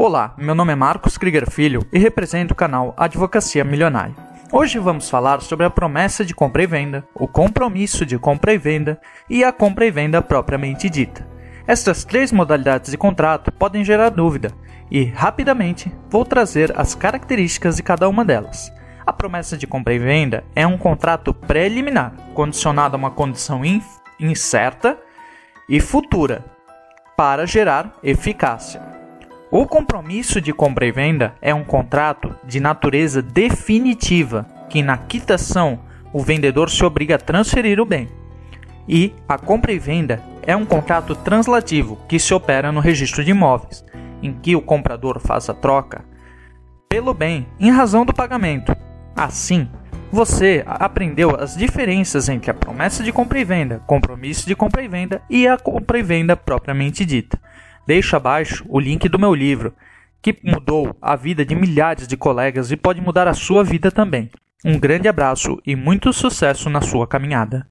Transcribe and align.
Olá, 0.00 0.32
meu 0.38 0.54
nome 0.54 0.72
é 0.72 0.76
Marcos 0.76 1.18
Krieger 1.18 1.50
Filho 1.50 1.84
e 1.92 1.98
represento 1.98 2.52
o 2.52 2.56
canal 2.56 2.94
Advocacia 2.96 3.64
Milionária. 3.64 4.14
Hoje 4.52 4.78
vamos 4.78 5.10
falar 5.10 5.40
sobre 5.42 5.66
a 5.66 5.70
promessa 5.70 6.24
de 6.24 6.32
compra 6.32 6.62
e 6.62 6.68
venda, 6.68 7.04
o 7.16 7.26
compromisso 7.26 8.06
de 8.06 8.16
compra 8.16 8.54
e 8.54 8.58
venda 8.58 9.00
e 9.28 9.42
a 9.42 9.50
compra 9.50 9.86
e 9.86 9.90
venda 9.90 10.22
propriamente 10.22 10.88
dita. 10.88 11.26
Estas 11.66 12.04
três 12.04 12.30
modalidades 12.30 12.92
de 12.92 12.96
contrato 12.96 13.50
podem 13.50 13.84
gerar 13.84 14.10
dúvida 14.10 14.52
e, 14.88 15.02
rapidamente, 15.02 15.92
vou 16.08 16.24
trazer 16.24 16.72
as 16.78 16.94
características 16.94 17.74
de 17.74 17.82
cada 17.82 18.08
uma 18.08 18.24
delas. 18.24 18.72
A 19.04 19.12
promessa 19.12 19.56
de 19.56 19.66
compra 19.66 19.94
e 19.94 19.98
venda 19.98 20.44
é 20.54 20.64
um 20.64 20.78
contrato 20.78 21.34
preliminar, 21.34 22.14
condicionado 22.34 22.94
a 22.94 22.98
uma 22.98 23.10
condição 23.10 23.62
incerta 24.20 24.96
e 25.68 25.80
futura, 25.80 26.44
para 27.16 27.44
gerar 27.48 27.94
eficácia. 28.00 28.97
O 29.50 29.66
compromisso 29.66 30.42
de 30.42 30.52
compra 30.52 30.84
e 30.84 30.92
venda 30.92 31.34
é 31.40 31.54
um 31.54 31.64
contrato 31.64 32.36
de 32.44 32.60
natureza 32.60 33.22
definitiva, 33.22 34.46
que 34.68 34.82
na 34.82 34.98
quitação 34.98 35.80
o 36.12 36.22
vendedor 36.22 36.68
se 36.68 36.84
obriga 36.84 37.14
a 37.14 37.18
transferir 37.18 37.80
o 37.80 37.86
bem. 37.86 38.10
E 38.86 39.14
a 39.26 39.38
compra 39.38 39.72
e 39.72 39.78
venda 39.78 40.22
é 40.42 40.54
um 40.54 40.66
contrato 40.66 41.14
translativo 41.14 41.98
que 42.06 42.18
se 42.18 42.34
opera 42.34 42.70
no 42.70 42.80
registro 42.80 43.24
de 43.24 43.30
imóveis, 43.30 43.82
em 44.22 44.34
que 44.34 44.54
o 44.54 44.60
comprador 44.60 45.18
faz 45.18 45.48
a 45.48 45.54
troca 45.54 46.04
pelo 46.86 47.14
bem 47.14 47.46
em 47.58 47.70
razão 47.70 48.04
do 48.04 48.12
pagamento. 48.12 48.76
Assim, 49.16 49.66
você 50.12 50.62
aprendeu 50.66 51.34
as 51.34 51.56
diferenças 51.56 52.28
entre 52.28 52.50
a 52.50 52.54
promessa 52.54 53.02
de 53.02 53.12
compra 53.12 53.38
e 53.38 53.44
venda, 53.44 53.82
compromisso 53.86 54.46
de 54.46 54.54
compra 54.54 54.82
e 54.82 54.88
venda 54.88 55.22
e 55.30 55.48
a 55.48 55.56
compra 55.56 55.98
e 55.98 56.02
venda 56.02 56.36
propriamente 56.36 57.02
dita. 57.02 57.40
Deixo 57.88 58.14
abaixo 58.16 58.66
o 58.68 58.78
link 58.78 59.08
do 59.08 59.18
meu 59.18 59.34
livro, 59.34 59.72
que 60.20 60.36
mudou 60.44 60.94
a 61.00 61.16
vida 61.16 61.42
de 61.42 61.54
milhares 61.54 62.06
de 62.06 62.18
colegas 62.18 62.70
e 62.70 62.76
pode 62.76 63.00
mudar 63.00 63.26
a 63.26 63.32
sua 63.32 63.64
vida 63.64 63.90
também. 63.90 64.30
Um 64.62 64.78
grande 64.78 65.08
abraço 65.08 65.58
e 65.64 65.74
muito 65.74 66.12
sucesso 66.12 66.68
na 66.68 66.82
sua 66.82 67.06
caminhada. 67.06 67.66